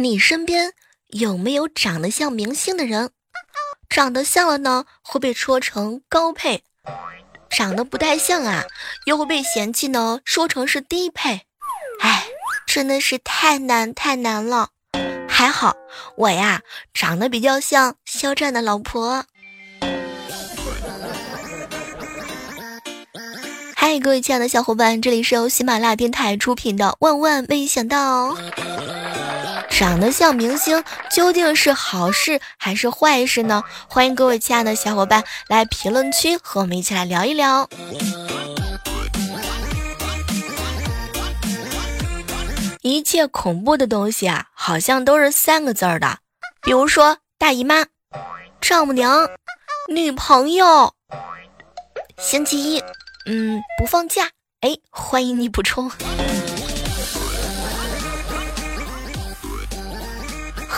[0.00, 0.74] 你身边
[1.08, 3.10] 有没有长得像明星的人？
[3.88, 6.60] 长得像了呢，会被说成高配；
[7.50, 8.62] 长得不太像啊，
[9.06, 11.40] 又会被嫌弃呢，说成是低配。
[11.98, 12.28] 哎，
[12.64, 14.68] 真的是太难太难了。
[15.28, 15.76] 还好
[16.16, 16.62] 我呀，
[16.94, 19.24] 长得比较像肖战的老婆。
[23.74, 28.28] 嗨，各位亲爱的小伙伴，这里是由喜马拉雅电台出品的《万万没想到》。
[29.70, 33.62] 长得像明星究竟是好事还是坏事呢？
[33.88, 37.68] 欢迎各位亲爱的小伙伴来评论区和我们一起来聊一聊。
[42.82, 46.18] 一切恐怖的东西啊，好像都是三个字儿的，
[46.62, 47.86] 比如说大姨妈、
[48.60, 49.28] 丈母娘、
[49.88, 50.94] 女朋友。
[52.18, 52.82] 星期一，
[53.26, 54.30] 嗯，不放假。
[54.60, 55.90] 哎，欢迎你补充。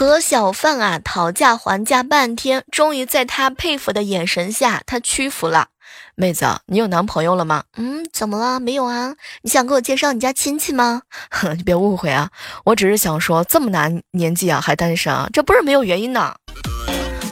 [0.00, 5.68] 和小贩啊讨价还价半天，终于在他佩服的眼神下，他屈服了。
[6.14, 7.64] 妹子，你有男朋友了吗？
[7.76, 8.58] 嗯，怎么了？
[8.58, 9.14] 没有啊。
[9.42, 11.02] 你想给我介绍你家亲戚吗？
[11.30, 12.30] 哼， 你别误会啊，
[12.64, 16.34] 我只是想说，这么大年纪啊还单身啊，这不是没有原因的。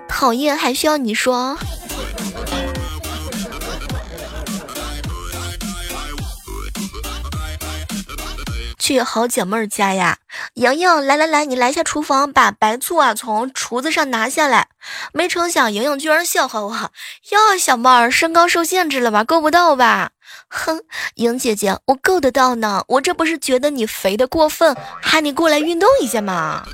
[0.06, 1.56] 讨厌，还需要你说？
[8.78, 10.16] 去好姐妹儿家呀，
[10.54, 14.68] 莹莹，来来来，你来下厨房，把白醋啊从厨子上拿下来。
[15.12, 16.72] 没成想，莹莹居然笑话我，
[17.30, 19.24] 哟，小妹儿，身高受限制了吧？
[19.24, 20.10] 够不到吧？
[20.48, 20.80] 哼，
[21.16, 26.64] 莹姐姐，我够得到呢，我这不是觉得你肥的过分，喊你过来运动一下吗？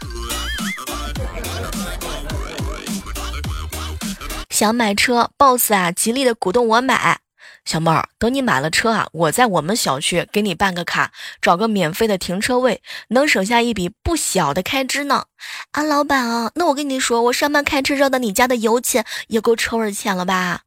[4.51, 7.19] 想买车，boss 啊，极力的鼓动我买。
[7.65, 15.25] 小妹儿，等你买了车啊，我在我们小区给你办个卡，找个免费的停车位，能省下一笔不小的开支呢。
[15.73, 20.61] 啊，老板啊，那我跟你说，我上班开车绕到你家的油钱也够抽儿钱了吧？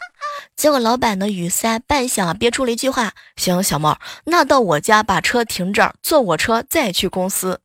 [0.55, 7.61] 结果老板呢语塞半响，憋出了一句话：行，小妹儿，那到我家把车停这儿，坐我车再去公司。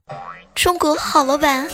[0.55, 1.69] 中国好老板。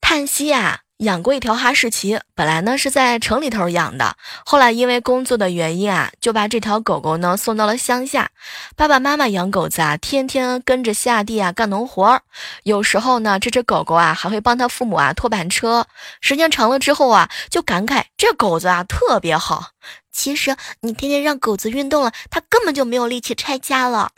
[0.00, 0.80] 叹息啊。
[1.00, 8.30] 养过一条哈士奇，本来呢是在城里头养的，后来因为工作的原因啊，就把这条狗狗呢送到了乡下。
[8.76, 12.20] 爸爸妈妈养狗子啊，天天跟着下地啊干农活儿，
[12.64, 15.86] 有时候呢，这只狗狗啊还会帮他父母啊拖板车。
[16.20, 19.70] 时间长了之后啊，就感慨这狗子啊特别好。
[20.12, 24.10] 其实你天天让狗子运动了，它根本就没有力气拆家了。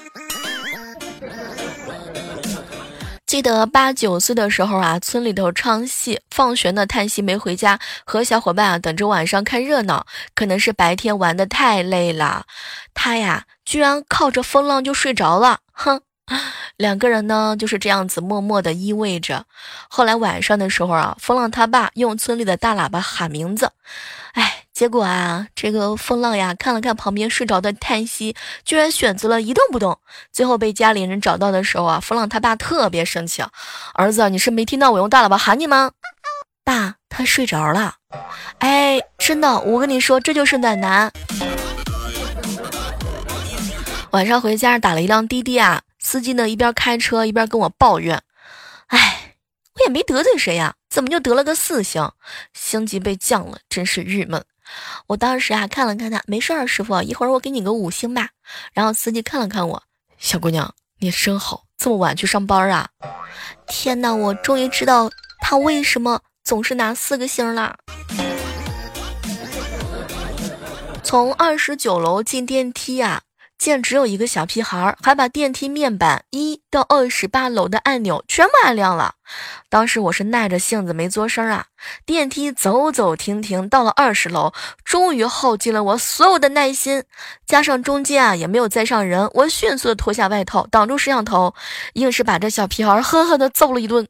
[3.33, 10.05] 记得八九岁的时候啊，村里头唱戏，放学呢，叹息没回家，和小伙伴啊等着晚上看热闹。
[10.35, 12.45] 可能是白天玩的太累了，
[12.93, 15.61] 他呀居然靠着风浪就睡着了。
[15.73, 16.03] 哼，
[16.77, 19.47] 两个人呢就是这样子默默的依偎着。
[19.89, 23.73] 后来晚上的时候啊，风浪他爸用村里的大喇叭喊名字，
[24.35, 24.62] 哎。
[24.83, 28.35] 结果啊，这个风浪呀，看了看旁边睡着的叹息，
[28.65, 30.01] 居然选择了一动不动。
[30.33, 33.45] 最后被家里人找到的时候啊，风浪他爸特别生气
[33.95, 35.93] ：“儿子，你是没听到我用大喇叭喊你吗？”
[36.67, 37.95] 爸，他睡着了。
[38.59, 41.13] 哎，真的，我跟你说，这就是暖男。
[44.11, 48.21] 晚上回家打了一辆滴滴啊，司机呢一边开车一边跟我抱怨
[48.91, 49.37] ：“哎，
[49.77, 52.11] 我也没得罪谁呀，怎么就得了个四星？
[52.53, 54.45] 星级被降了，真是郁闷。”
[55.07, 58.31] 我当时啊看了看他，没事儿，师傅，一会儿我给你个五星吧。
[58.73, 59.83] 然后司机看了看我，
[60.19, 62.89] 小姑娘，你真好，这么晚去上班啊？
[63.67, 67.77] 天哪，我终于知道他为什么总是拿四个星了。
[71.03, 73.23] 从二十九楼进电梯啊。
[73.63, 79.15] 见只有一个小屁孩，还把电梯面板一到二十八楼的按钮全部按亮了。
[79.69, 81.67] 当时我是耐着性子没作声啊。
[82.05, 84.53] 电梯走走停停，到了二十楼，
[84.85, 87.05] 终于耗尽了我所有的耐心，
[87.47, 91.55] 加上中间啊也没有再上人，我迅速的脱下外套挡住摄像头，
[91.93, 94.09] 硬是把这小屁孩狠狠的揍了一顿。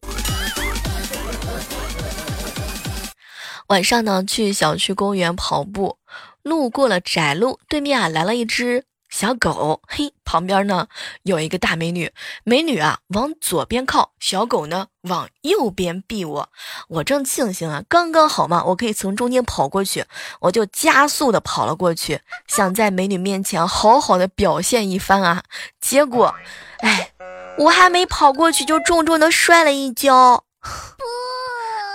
[3.66, 5.98] 晚上呢，去小区公园跑步，
[6.42, 8.86] 路过了窄路，对面啊来了一只。
[9.12, 10.88] 小狗，嘿，旁边呢
[11.24, 12.10] 有一个大美女，
[12.44, 16.48] 美女啊往左边靠，小狗呢往右边避我，
[16.88, 20.06] 我正庆幸啊，刚刚好嘛，我可以从中间跑过去，
[20.40, 25.44] 我就加速的跑了过去，想在美女面前好好的表现一番啊，
[25.78, 26.34] 结果，
[26.78, 27.12] 哎，
[27.58, 30.44] 我还没跑过去就重重的摔了一跤，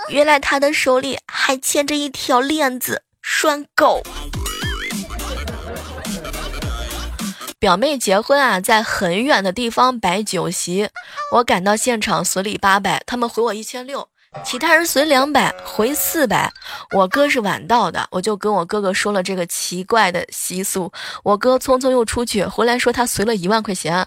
[0.08, 4.04] 原来她的手里还牵着一条链子拴狗。
[7.60, 10.88] 表妹结婚啊，在很远的地方摆酒席，
[11.32, 14.08] 我赶到现场随礼八百，他们回我一千六。
[14.44, 16.52] 其他人随两百回四百，
[16.92, 20.92] 我哥是晚到的，我就跟我哥哥说了这个奇怪的习俗。
[21.24, 24.06] 我哥匆匆又出去，回来说他随了一万块钱，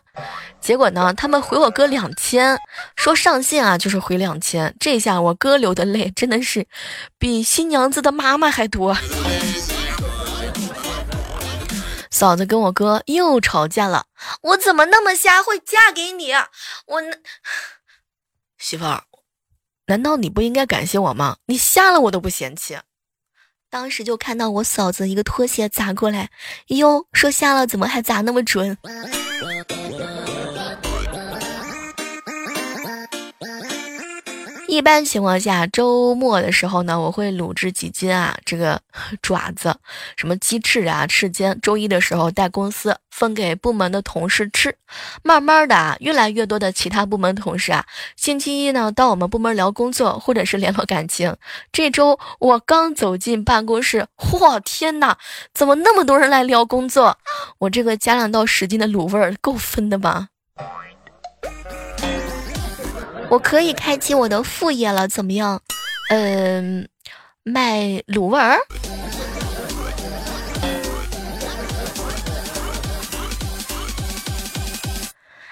[0.61, 2.57] 结果呢，他们回我哥两千，
[2.95, 4.73] 说上线啊就是回两千。
[4.79, 6.65] 这下我哥流的泪真的是
[7.17, 8.95] 比新娘子的妈妈还多。
[12.21, 14.05] 嫂子跟我哥又吵架了，
[14.43, 16.31] 我怎么那么瞎会嫁给你？
[16.85, 17.01] 我
[18.59, 19.05] 媳妇儿。
[19.87, 21.37] 难道你不应该感谢我吗？
[21.47, 22.77] 你瞎了我都不嫌弃。
[23.71, 26.29] 当时就看到我嫂子一个拖鞋砸过来，
[26.67, 28.77] 哟，说瞎了怎么还砸那么准？
[34.71, 38.81] 一般情况下，周末的时候呢，我会卤制几斤啊，这个
[39.21, 39.75] 爪子，
[40.15, 41.59] 什么鸡翅啊、翅尖。
[41.61, 44.73] 周一的时候带公司分给部门的同事吃。
[45.23, 47.85] 慢慢的啊，越来越多的其他部门同事啊，
[48.15, 51.35] 星期一呢到我们部门聊工作或者是联络感情。
[51.73, 55.17] 这周我刚走进办公室，嚯，天哪，
[55.53, 57.17] 怎么那么多人来聊工作？
[57.59, 60.29] 我这个加两到十斤的卤味儿够分的吧？
[63.31, 65.61] 我可以开启我的副业了，怎么样？
[66.09, 66.85] 嗯，
[67.43, 68.57] 卖卤味儿。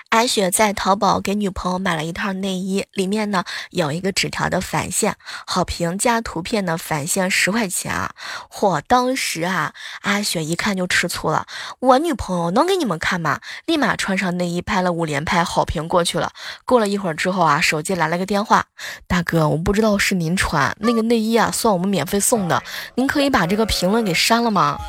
[0.09, 5.15] 阿雪在淘宝给女朋友买了一套内衣，里面呢有一个纸条的返现，
[5.45, 8.15] 好评加图片呢返现十块钱啊！
[8.51, 11.45] 嚯，当时啊，阿雪一看就吃醋了。
[11.79, 13.39] 我女朋友能给你们看吗？
[13.67, 16.31] 立马穿上内衣拍了五连拍，好评过去了。
[16.65, 18.65] 过了一会儿之后啊，手机来了个电话，
[19.05, 22.63] 大哥，我不知道是您穿那个内衣啊，算我们免费送的，
[22.95, 24.79] 您可以把这个评论给删了吗？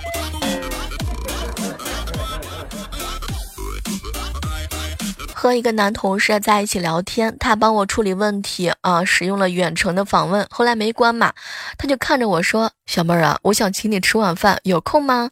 [5.40, 11.32] 和一个男同事在一起聊天，他帮我处理问题啊，使用了远程的访问，后来没关嘛，
[11.78, 15.30] 他就看着我说：“小妹儿啊，我想请你吃晚饭，有空吗？”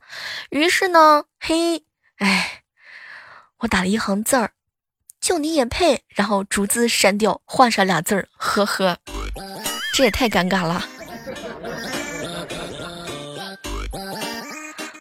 [0.48, 1.84] 于是呢，嘿，
[2.16, 2.62] 哎，
[3.58, 4.52] 我打了一行字儿，
[5.20, 8.96] 就你也配，然后逐字删掉，换上俩字儿，呵呵，
[9.92, 10.82] 这也太尴尬了。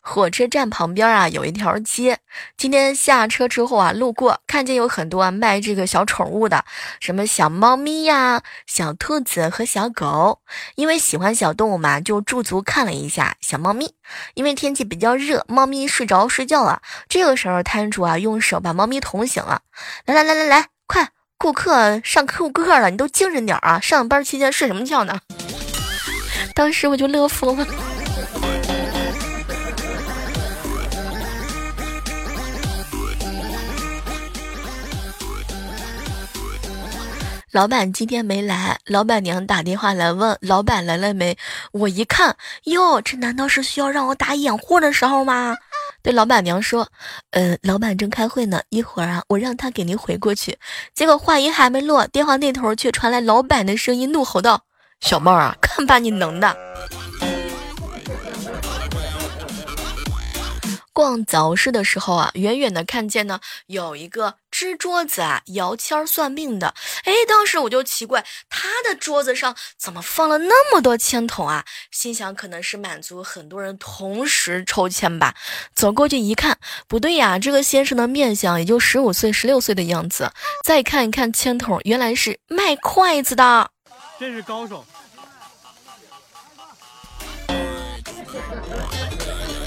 [0.08, 2.20] 火车站旁边啊，有一条街。
[2.56, 6.64] 今天下车之后啊，路过看见有很多卖这个小宠物的，
[7.02, 10.40] 什么小猫咪呀、小兔子和小狗。
[10.76, 13.94] 因为喜欢小动物嘛，就驻足看了一下小猫咪。
[14.34, 16.82] 因为天气比较热，猫咪睡着睡觉了。
[17.10, 19.62] 这个时候，摊主啊用手把猫咪捅醒了。
[20.06, 23.82] 来来来来来，快，顾客上客顾客了，你都精神点啊！
[23.82, 25.20] 上班期间睡什么觉呢？
[26.56, 27.68] 当时我就乐疯了。
[37.58, 41.36] 老板今天没来，老板娘打电话来问老板来了没。
[41.72, 45.58] 我一看，哟，这难道是需要让我打掩护的时候吗？
[46.04, 46.88] 对老板娘说，
[47.32, 50.56] 呃，老板正开会呢，一会儿啊，我让他给您回过去。
[50.94, 54.62] 结果话音还没落，电话那头却传来老板的声音，怒吼道
[55.02, 56.56] ：“小妹儿啊，看把你能的！”
[60.98, 66.74] 逛早市的时候啊，远远的看见呢，有一个支桌子啊，摇签算命的。
[67.04, 71.64] 哎，当时我就奇怪，他的桌子上怎么放了那么多签筒啊？
[71.92, 75.36] 心想可能是满足很多人同时抽签吧。
[75.76, 80.32] 走过去一看，不对呀，这个先生的面相也就十五岁、十六岁的样子。
[80.66, 83.70] 再看一看签筒，原来是卖筷子的，
[84.20, 84.84] 真是高手。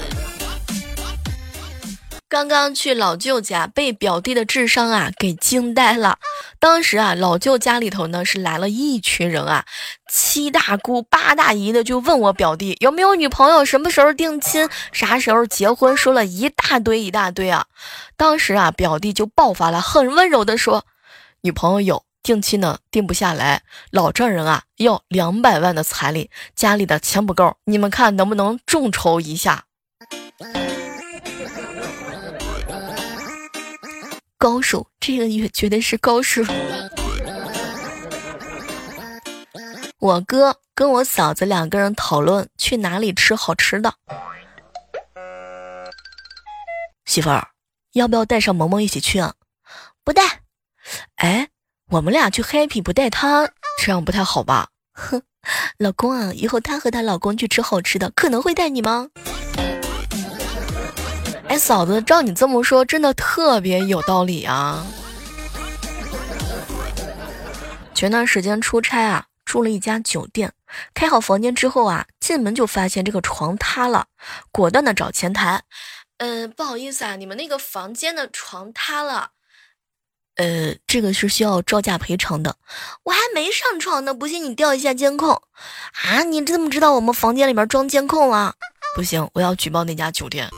[2.31, 6.17] 刚刚去老舅家，被表弟的智商啊给惊呆了。
[6.61, 9.65] 当时啊，老舅家里头呢是来了一群人啊，
[10.09, 17.65] 七大姑八大姨的就问我表弟有没有女朋友，什么时候定亲，啥时候结婚，说了一大堆一大堆啊。
[18.15, 20.85] 当时啊，表弟就爆发了，很温柔的说
[21.43, 29.65] ：“女朋友有，定亲呢定不下来，老丈人啊要两百万的彩礼，家里的钱不够，你们看能不能众筹一下？”
[34.41, 36.41] 高手，这个也绝对是高手。
[39.99, 43.93] 我哥跟我嫂子两个人讨论去哪里吃好吃的。
[47.05, 47.49] 媳妇儿，
[47.93, 49.35] 要不要带上萌萌一起去啊？
[50.03, 50.41] 不带。
[51.17, 51.49] 哎，
[51.91, 54.69] 我们俩去 happy 不带他，这样不太好吧？
[54.93, 55.21] 哼，
[55.77, 59.09] 老公啊，以后她和她老公去吃好吃的，可能会带你吗？
[61.51, 64.87] 哎，嫂子，照你这么说，真的特别有道理啊。
[67.93, 70.53] 前段时间出差啊，住了一家酒店，
[70.93, 74.05] 开好房间之后啊，进门就发现这个床塌了，
[74.49, 75.61] 果断的找前台，
[76.19, 79.31] 嗯，不好意思啊，你们那个房间的床塌了，
[80.37, 82.55] 呃，这个是需要照价赔偿的。
[83.03, 85.41] 我还没上床呢，不信你调一下监控
[86.05, 86.23] 啊？
[86.23, 88.55] 你怎么知道我们房间里面装监控了？
[88.95, 90.49] 不行，我要举报那家酒店。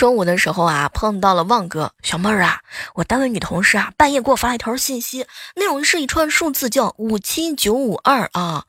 [0.00, 1.92] 中午的时候啊，碰到了旺哥。
[2.02, 2.60] 小妹儿啊，
[2.94, 5.26] 我单位女同事啊，半夜给我发了一条信息，
[5.56, 8.64] 内容是一串数字，叫五七九五二啊，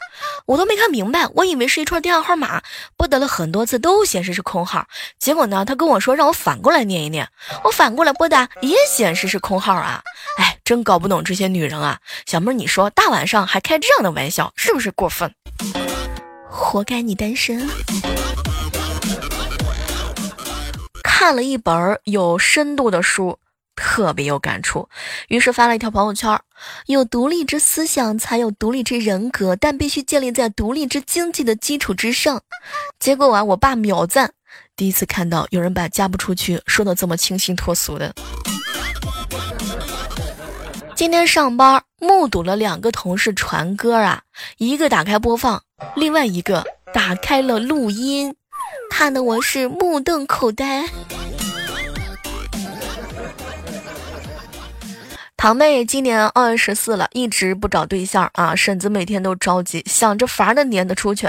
[0.46, 2.62] 我都没看明白，我以为是一串电话号码，
[2.98, 4.86] 拨打了很多次都显示是空号，
[5.20, 7.30] 结果呢，他跟我说让我反过来念一念，
[7.64, 10.04] 我反过来拨打也显示是空号啊，
[10.38, 15.34] 哎，真搞不懂这些女人啊，小妹儿，你说大晚上还开这样的玩笑，是不是过分？
[16.50, 17.70] 活该你单身。
[21.24, 23.38] 看了一本有深度的书，
[23.76, 24.90] 特别有感触，
[25.28, 26.36] 于是发了一条朋友圈：
[26.88, 32.42] 有独立之思想，才有独立之人格，但必须建立在独立之经济的基础之上。
[33.00, 34.34] 结果啊，我爸秒赞，
[34.76, 38.12] 第一次看到有人把嫁不出去说的这么清新脱俗的。
[40.96, 44.24] 今天上班目睹了两个同事传歌啊，
[44.58, 45.62] 一个打开播放，
[45.96, 48.36] 另外一个打开了录音。
[48.92, 50.86] 看的我是目瞪口呆。
[55.38, 58.54] 堂妹今年二十四了，一直不找对象啊。
[58.54, 61.28] 婶子每天都着急，想着法儿的撵她出去。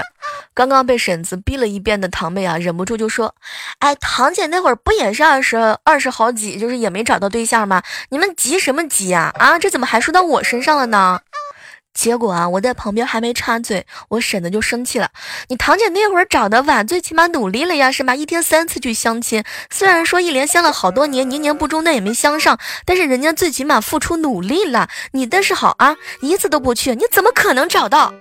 [0.53, 3.33] 刚刚被婶子逼了一遍的堂妹啊，忍不住就说
[3.79, 7.81] ：“哎，堂姐那会儿不也是二十二十好几，就是也没找到对象吗？
[8.09, 9.33] 你们急什么急呀？
[9.39, 11.19] 啊，这怎么还说到我身上了呢？”
[11.93, 15.09] 结果啊，我在旁边还没插嘴，我婶子就生气了。
[15.49, 18.15] 你堂姐那会儿找的晚，最起码努力了呀，是吧？
[18.15, 22.57] 一天三次去相亲，虽然说一连相了好多年，年年不中，但也没相上。
[22.85, 28.13] 但是人家最起码付出努力了，你但是好啊，一次都不去，你怎么可能找到？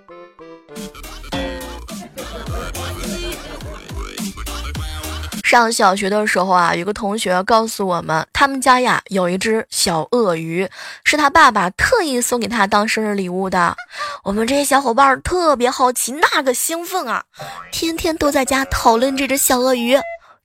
[5.53, 10.67] 上小学的时候啊，有个同学告诉我们，他们家呀有一只小鳄鱼，
[11.05, 13.77] 是他爸爸特意送给他当生日礼物的。
[14.25, 17.25] 我们这些小伙伴特别好奇，那个兴奋啊，
[17.71, 19.99] 天天都在家讨论这只小鳄鱼。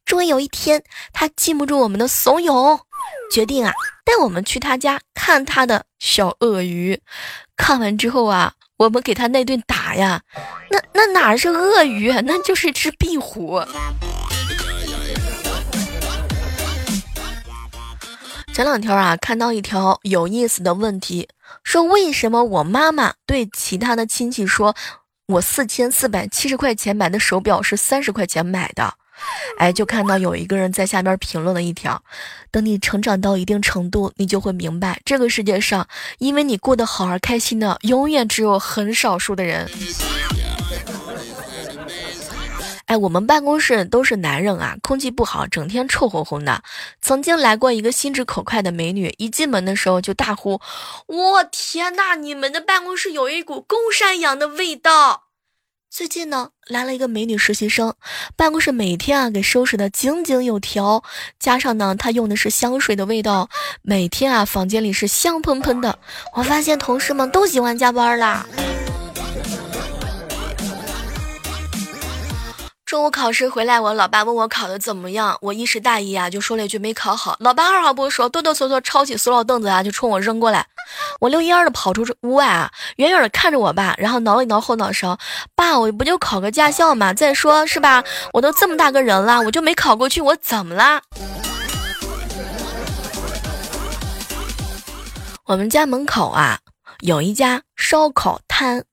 [0.03, 0.83] 终于有一天，
[1.13, 2.77] 他禁不住我们的怂恿，
[3.31, 3.71] 决定啊
[4.03, 6.99] 带我们去他家看他的小鳄鱼。
[7.55, 10.21] 看完之后啊，我们给他那顿打呀，
[10.69, 13.63] 那那哪是鳄鱼，那就是只壁虎。
[18.57, 21.29] 前两天啊，看到一条有意思的问题，
[21.63, 24.75] 说为什么我妈妈对其他的亲戚说，
[25.27, 28.95] 我四千四百七十块钱买的手表是三十块钱买的？
[29.59, 32.01] 哎，就看到有一个人在下边评论了一条：
[32.49, 35.87] 等你成长到一定程度，你就会明白，这个世界上
[36.17, 39.69] 因为你过得好而开心的，永远只有很少数的人。
[42.87, 46.63] 哎，我们办公室都是男人啊，空气不好，整天臭烘烘的。
[47.01, 50.61] 曾经来过一个心直口快的美女，一进门的时候就大呼
[51.07, 55.23] ：“我天呐，你们的办公室有一股公山羊的味道。”
[55.91, 57.93] 最近呢，来了一个美女实习生，
[58.37, 61.03] 办公室每天啊给收拾的井井有条，
[61.39, 63.49] 加上呢，她用的是香水的味道，
[63.81, 65.99] 每天啊房间里是香喷喷的。
[66.33, 68.45] 我发现同事们都喜欢加班啦。
[72.87, 77.35] 中午考试回来，我老爸问我考的怎么样，我一时大意啊，就说了一句没考好。
[77.41, 80.65] 老爸二话不说，哆哆嗦嗦抄起塑料凳子啊，就冲我扔过来。
[81.19, 85.17] 我溜烟的跑出屋外啊，远远的看着我爸，然后挠了一挠后脑勺，
[85.53, 88.01] 爸，我不就考个驾校嘛，再说是吧，
[88.31, 91.01] 我都这么大个人了，我就没考过去，我怎么啦？
[95.43, 96.59] 我们家门口啊，
[97.01, 98.85] 有一家烧烤摊。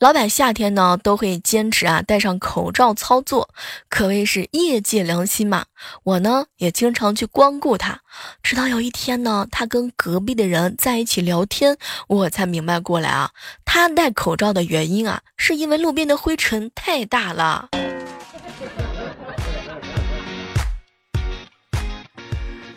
[0.00, 3.50] 老板夏天呢都会坚持啊戴上口罩操作，
[3.90, 5.66] 可谓是业界良心嘛。
[6.04, 8.00] 我呢也经常去光顾他，
[8.42, 11.76] 直到有一天呢，他跟隔壁的人在一起聊天，
[12.08, 13.32] 我才明白过来啊，
[13.66, 17.68] 他戴口罩的原因啊，是因为路边的灰尘太大了。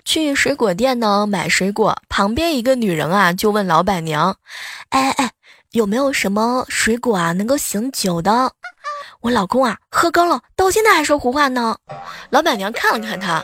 [0.04, 4.36] 去水果店呢买水果，旁边一个女人啊就问老板娘
[4.92, 5.32] ：“哎哎。”
[5.74, 8.52] 有没有什么水果啊能够醒酒的？
[9.22, 11.76] 我老公啊喝高了，到现在还说胡话呢。
[12.30, 13.44] 老板娘看了看他，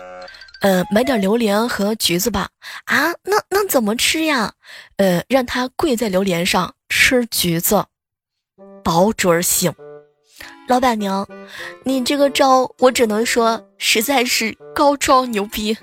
[0.62, 2.50] 呃，买点榴莲和橘子吧。
[2.86, 4.54] 啊，那那怎么吃呀？
[4.98, 7.86] 呃，让他跪在榴莲上吃橘子，
[8.84, 9.74] 保准醒。
[10.68, 11.28] 老板娘，
[11.84, 15.76] 你这个招我只能说实在是高招牛逼。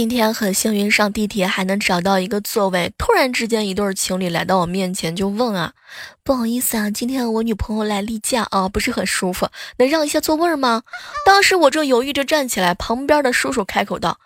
[0.00, 5.74] 今天很幸运上地铁还能找到一个座位，突然之间一对情侣来到我面前就问啊，
[6.24, 10.84] 不好意思啊，今天我女朋友来例假啊，不是很舒服，能让一下座位吗？
[11.26, 14.16] 当时我正犹豫着站起来，旁边的叔叔开口道。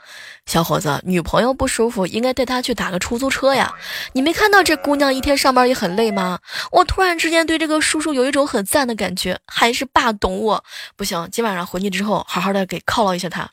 [0.47, 3.75] 小伙子，女朋友不舒服，应该带她去打个出租车呀。
[4.13, 6.39] 你没看到这姑娘一天上班也很累吗？
[6.71, 10.65] 我突然之间对这个叔叔有一种很赞的感觉，还是爸懂我。
[10.95, 13.51] 不行，今晚上回去之后，好好的给犒劳一下他。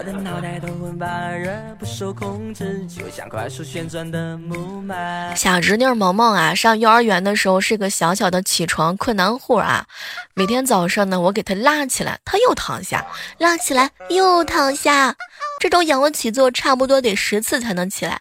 [0.00, 9.84] 我的脑袋都昏巴热，不受控制，就像快速旋转的木马小侄女萌萌啊，上幼儿园的时候是个小小的起床困难户啊。
[10.32, 13.04] 每天早上呢，我给她拉起来，她又躺下；
[13.36, 15.14] 拉起来又躺下，
[15.60, 18.20] 这种仰卧起坐差不多得十次才能起来。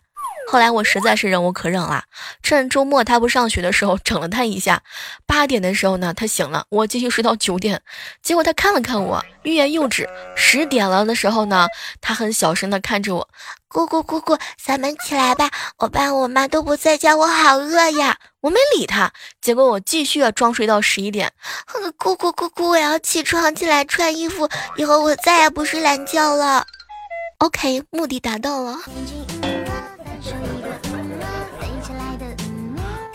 [0.51, 2.05] 后来我实在是忍无可忍了，
[2.41, 4.81] 趁周末他不上学的时候整了他一下。
[5.27, 7.83] 八点的时候呢，他醒了，我继续睡到九点。
[8.23, 10.09] 结果他看了看我，欲言又止。
[10.35, 11.67] 十点了的时候呢，
[12.01, 13.29] 他很小声的看着我
[13.69, 19.11] ：“姑姑姑姑，咱们起来吧，我爸我妈都不在家，我好饿呀。”我没理他。
[19.39, 21.31] 结果我继续要装睡到十一点。
[21.95, 26.65] 姑姑姑姑，我要起床起来穿衣服，以后我再也不睡懒觉了。
[27.37, 28.79] OK，目的达到了。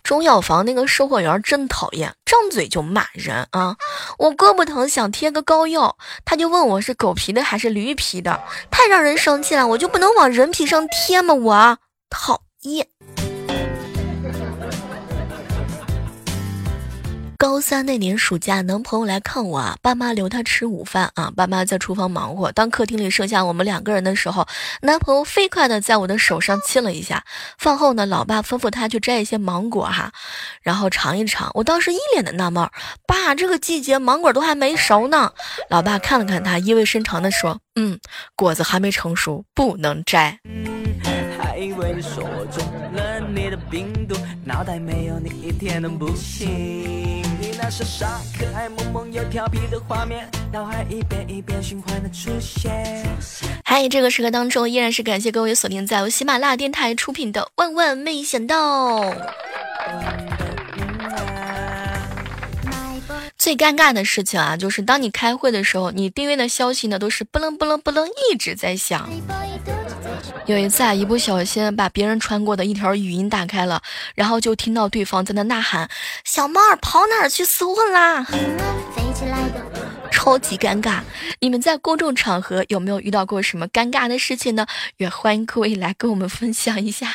[0.02, 3.76] 中药房那个售货员真讨厌，张嘴就骂人啊！
[4.18, 9.66] 我胳膊疼想贴个膏药，他就问我是狗皮的还是驴皮的，太让人生气了！
[9.66, 11.34] 我就不能往人皮上贴吗？
[11.34, 11.78] 我
[12.11, 12.87] 讨厌。
[17.44, 22.50] 高三那年暑假，男朋友来看我啊，爸妈留他吃午饭啊，爸妈在厨房忙活。
[22.52, 24.48] 当客厅里剩下我们两个人的时候，
[24.80, 27.22] 男朋友飞快的在我的手上亲了一下。
[27.58, 30.10] 饭后呢，老爸吩咐他去摘一些芒果哈，
[30.62, 31.50] 然后尝一尝。
[31.52, 32.66] 我当时一脸的纳闷，
[33.06, 35.30] 爸，这个季节芒果都还没熟呢。
[35.68, 38.00] 老爸看了看他，意味深长的说，嗯，
[38.35, 40.38] 果子还没成熟，不能摘。
[43.35, 46.47] 你的病毒，脑袋没有你一天都不行。
[47.40, 53.05] 你那傻傻可爱萌萌又调皮的画面，脑海一遍一遍循环的出现。
[53.64, 59.01] 嗨，这个时刻当中，依然是感谢各位锁定在由喜马拉雅电台出品的《万万没想到》。
[63.44, 69.07] 最尴尬的事情啊，就是当你开会的时候，你订阅的消息呢都是不楞不楞不楞一直在响。
[70.46, 73.83] 有一次啊，一不小心把别人传过的一条语音打开了，
[74.14, 75.90] 然后就听到对方在那呐喊
[76.24, 78.26] ：“小猫儿跑哪儿去厮混啦？”
[80.11, 81.00] 超级尴尬。
[81.40, 84.66] 你们在公众场合有没有遇到过什么尴尬的事情呢？
[84.96, 87.12] 也欢迎各位来跟我们分享一下。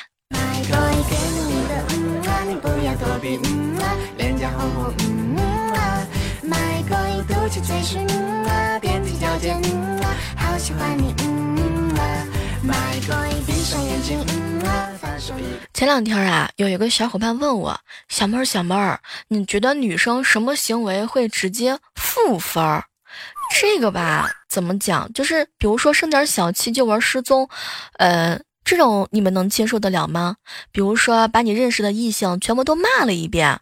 [15.74, 22.86] 前两天啊，有一个小伙伴问我：“小妹儿，小妹儿，你觉得女生什么行为会直接负分儿？”
[23.60, 25.12] 这个吧，怎么讲？
[25.14, 27.50] 就是比如说生点小气就玩失踪，
[27.98, 30.36] 呃，这种你们能接受得了吗？
[30.72, 33.62] 比如说把你认识的异性全部都骂了一遍。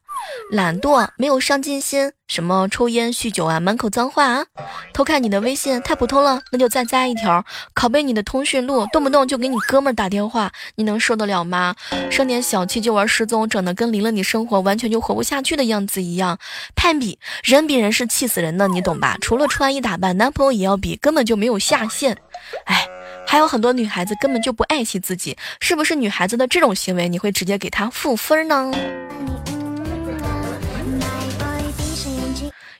[0.51, 4.45] 懒惰，没有上进心，什么抽烟酗酒啊，满口脏话啊，
[4.91, 11.73] 偷看你的微信太普通了，那就再加一条，拷贝你的通讯录，动不动就给你哥们儿打电话，你能受得了吗？
[12.11, 16.37] 生点小气就玩失踪，整的跟离了你生活完全就活不下去的样子一样，
[16.75, 19.17] 攀比人比人是气死人的，你懂吧？
[19.21, 22.17] 除了穿衣打扮，男朋友也要比，根本就没有下限。
[22.65, 22.87] 哎，
[23.27, 25.93] 还有很多女孩子根本就不爱惜自己，是不是？
[25.95, 28.71] 女孩子的这种行为，你会直接给她负分呢？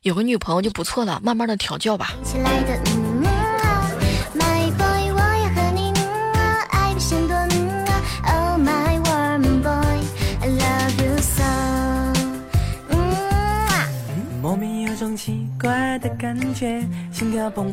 [0.03, 2.13] 有个女朋友就不错了，慢慢的调教吧。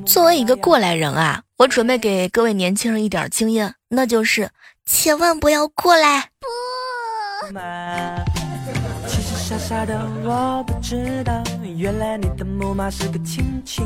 [0.05, 4.51] 作为一个过来人啊，我准备给各位年轻人一点经验，那就是
[4.85, 6.31] 千万不要过来。
[9.47, 11.43] 傻傻的我不知道，
[11.77, 13.85] 原来你的木马是个亲亲，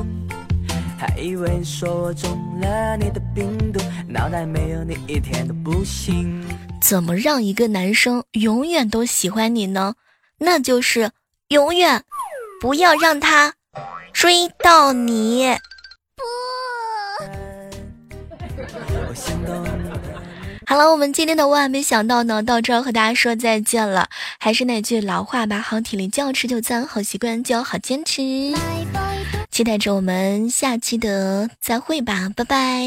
[0.96, 2.30] 还以为说我中
[2.60, 6.42] 了你的病毒，脑袋没有你一天都不行。
[6.80, 9.94] 怎么让一个男生永远都喜欢你呢？
[10.38, 11.10] 那就是
[11.48, 12.04] 永远
[12.60, 13.54] 不要让他
[14.12, 15.56] 追到你。
[16.16, 16.22] 不。
[20.66, 24.10] 好了，我们今天的万万没想到呢，到这儿和大家说再见了。
[24.38, 28.20] 还是那句老话吧，好体力就要持久战，好习惯就要好坚持。
[29.50, 32.86] 期待着我们下期的再会吧，拜拜。